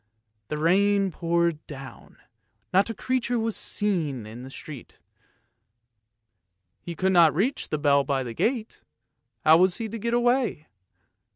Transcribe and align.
The 0.47 0.57
rain 0.57 1.11
poured 1.11 1.63
down, 1.67 2.17
not 2.73 2.89
a 2.89 2.93
creature 2.95 3.37
was 3.37 3.53
to 3.55 3.59
be 3.85 3.91
seen 3.93 4.25
in 4.25 4.41
the 4.41 4.49
street. 4.49 4.97
He 6.81 6.95
could 6.95 7.11
not 7.11 7.35
reach 7.35 7.69
the 7.69 7.77
bell 7.77 8.03
by 8.03 8.23
the 8.23 8.33
gate; 8.33 8.81
how 9.45 9.57
was 9.57 9.77
he 9.77 9.87
to 9.89 9.99
get 9.99 10.15
away. 10.15 10.65